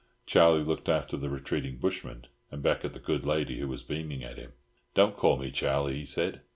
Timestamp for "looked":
0.63-0.89